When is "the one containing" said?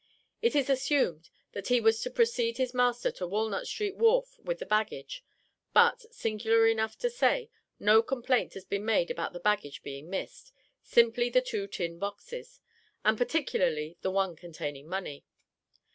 14.01-14.89